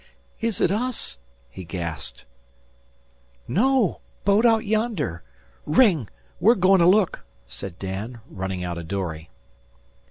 "Is 0.39 0.59
it 0.59 0.71
us?" 0.71 1.19
he 1.51 1.63
gasped. 1.63 2.25
"No! 3.47 4.01
Boat 4.25 4.47
out 4.47 4.65
yonder. 4.65 5.21
Ring! 5.67 6.09
We're 6.39 6.55
goin' 6.55 6.79
to 6.79 6.87
look," 6.87 7.23
said 7.45 7.77
Dan, 7.77 8.19
running 8.27 8.63
out 8.63 8.79
a 8.79 8.83
dory. 8.83 9.29